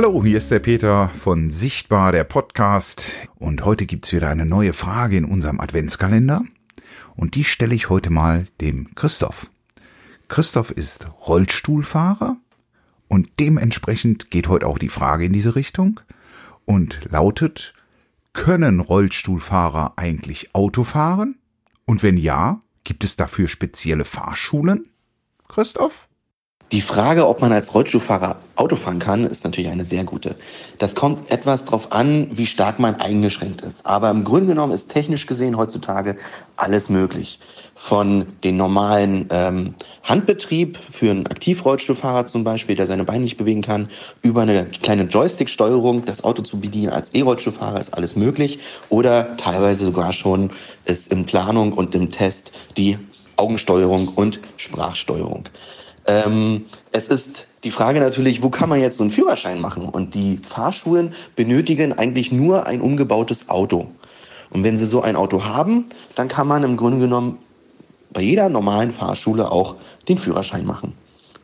Hallo, 0.00 0.22
hier 0.22 0.38
ist 0.38 0.52
der 0.52 0.60
Peter 0.60 1.08
von 1.08 1.50
Sichtbar, 1.50 2.12
der 2.12 2.22
Podcast. 2.22 3.28
Und 3.34 3.64
heute 3.64 3.84
gibt's 3.84 4.12
wieder 4.12 4.28
eine 4.28 4.46
neue 4.46 4.72
Frage 4.72 5.16
in 5.16 5.24
unserem 5.24 5.58
Adventskalender. 5.58 6.42
Und 7.16 7.34
die 7.34 7.42
stelle 7.42 7.74
ich 7.74 7.90
heute 7.90 8.10
mal 8.10 8.46
dem 8.60 8.94
Christoph. 8.94 9.50
Christoph 10.28 10.70
ist 10.70 11.08
Rollstuhlfahrer 11.26 12.36
und 13.08 13.40
dementsprechend 13.40 14.30
geht 14.30 14.46
heute 14.46 14.68
auch 14.68 14.78
die 14.78 14.88
Frage 14.88 15.24
in 15.24 15.32
diese 15.32 15.56
Richtung 15.56 15.98
und 16.64 17.00
lautet, 17.10 17.74
können 18.34 18.78
Rollstuhlfahrer 18.78 19.94
eigentlich 19.96 20.54
Auto 20.54 20.84
fahren? 20.84 21.40
Und 21.86 22.04
wenn 22.04 22.18
ja, 22.18 22.60
gibt 22.84 23.02
es 23.02 23.16
dafür 23.16 23.48
spezielle 23.48 24.04
Fahrschulen? 24.04 24.86
Christoph? 25.48 26.08
Die 26.70 26.82
Frage, 26.82 27.26
ob 27.26 27.40
man 27.40 27.50
als 27.50 27.74
Rollstuhlfahrer 27.74 28.36
Auto 28.54 28.76
fahren 28.76 28.98
kann, 28.98 29.24
ist 29.24 29.42
natürlich 29.42 29.70
eine 29.70 29.86
sehr 29.86 30.04
gute. 30.04 30.36
Das 30.76 30.94
kommt 30.94 31.30
etwas 31.30 31.64
darauf 31.64 31.92
an, 31.92 32.28
wie 32.32 32.44
stark 32.44 32.78
man 32.78 32.96
eingeschränkt 32.96 33.62
ist. 33.62 33.86
Aber 33.86 34.10
im 34.10 34.22
Grunde 34.22 34.48
genommen 34.48 34.74
ist 34.74 34.90
technisch 34.90 35.26
gesehen 35.26 35.56
heutzutage 35.56 36.16
alles 36.56 36.90
möglich. 36.90 37.38
Von 37.74 38.26
den 38.44 38.58
normalen 38.58 39.28
ähm, 39.30 39.76
Handbetrieb 40.02 40.76
für 40.76 41.10
einen 41.10 41.26
Aktivrollstuhlfahrer 41.26 42.26
zum 42.26 42.44
Beispiel, 42.44 42.76
der 42.76 42.86
seine 42.86 43.04
Beine 43.04 43.20
nicht 43.20 43.38
bewegen 43.38 43.62
kann, 43.62 43.88
über 44.20 44.42
eine 44.42 44.66
kleine 44.66 45.04
Joystick-Steuerung 45.04 46.04
das 46.04 46.22
Auto 46.22 46.42
zu 46.42 46.60
bedienen 46.60 46.92
als 46.92 47.14
E-Rollstuhlfahrer 47.14 47.80
ist 47.80 47.94
alles 47.94 48.14
möglich. 48.14 48.58
Oder 48.90 49.38
teilweise 49.38 49.86
sogar 49.86 50.12
schon 50.12 50.50
ist 50.84 51.10
in 51.10 51.24
Planung 51.24 51.72
und 51.72 51.94
im 51.94 52.10
Test 52.10 52.52
die 52.76 52.98
Augensteuerung 53.36 54.08
und 54.08 54.40
Sprachsteuerung. 54.58 55.44
Ähm, 56.08 56.64
es 56.90 57.08
ist 57.08 57.46
die 57.64 57.70
Frage 57.70 58.00
natürlich, 58.00 58.42
wo 58.42 58.48
kann 58.48 58.68
man 58.68 58.80
jetzt 58.80 58.96
so 58.96 59.04
einen 59.04 59.12
Führerschein 59.12 59.60
machen? 59.60 59.88
Und 59.88 60.14
die 60.14 60.38
Fahrschulen 60.38 61.12
benötigen 61.36 61.92
eigentlich 61.92 62.32
nur 62.32 62.66
ein 62.66 62.80
umgebautes 62.80 63.48
Auto. 63.48 63.88
Und 64.50 64.64
wenn 64.64 64.76
sie 64.76 64.86
so 64.86 65.02
ein 65.02 65.16
Auto 65.16 65.44
haben, 65.44 65.86
dann 66.14 66.28
kann 66.28 66.48
man 66.48 66.64
im 66.64 66.76
Grunde 66.76 66.98
genommen 66.98 67.38
bei 68.10 68.22
jeder 68.22 68.48
normalen 68.48 68.92
Fahrschule 68.92 69.52
auch 69.52 69.76
den 70.08 70.16
Führerschein 70.16 70.64
machen. 70.64 70.94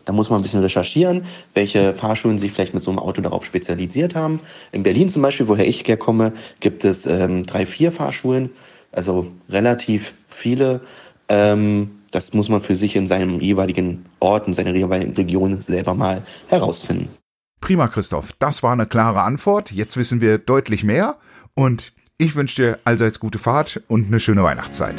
Da 0.06 0.12
muss 0.12 0.31
man 0.31 0.41
ein 0.41 0.43
bisschen 0.43 0.61
recherchieren, 0.61 1.25
welche 1.55 1.95
Fahrschulen 1.95 2.39
sich 2.39 2.53
vielleicht 2.53 2.75
mit 2.75 2.83
so 2.83 2.91
einem 2.91 3.01
Auto 3.01 3.21
darauf 3.21 3.45
spezialisiert 3.45 4.15
haben. 4.15 4.41
In 4.73 4.83
Berlin 4.83 5.09
zum 5.09 5.23
Beispiel, 5.23 5.49
woher 5.49 5.67
ich 5.67 5.87
herkomme, 5.87 6.33
gibt 6.61 6.84
es 6.84 7.06
ähm, 7.06 7.43
drei, 7.43 7.67
vier 7.67 7.93
Fahrschulen, 7.93 8.51
also 8.93 9.27
relativ 9.49 10.15
viele. 10.28 10.81
Ähm, 11.28 11.91
das 12.15 12.33
muss 12.33 12.48
man 12.48 12.62
für 12.62 12.77
sich 12.77 12.97
in 12.97 13.07
seinem 13.07 13.41
jeweiligen 13.41 14.05
Ort, 14.20 14.47
in 14.47 14.53
seiner 14.53 14.75
jeweiligen 14.75 15.15
Region 15.15 15.61
selber 15.61 15.95
mal 15.95 16.23
herausfinden. 16.48 17.09
Prima, 17.61 17.89
Christoph. 17.89 18.33
Das 18.39 18.62
war 18.62 18.73
eine 18.73 18.87
klare 18.87 19.23
Antwort. 19.23 19.73
Jetzt 19.73 19.97
wissen 19.97 20.21
wir 20.21 20.39
deutlich 20.39 20.84
mehr. 20.84 21.17
Und 21.55 21.93
ich 22.19 22.37
wünsche 22.37 22.62
dir 22.62 22.79
allseits 22.84 23.19
gute 23.19 23.39
Fahrt 23.39 23.83
und 23.89 24.06
eine 24.06 24.21
schöne 24.21 24.43
Weihnachtszeit. 24.43 24.97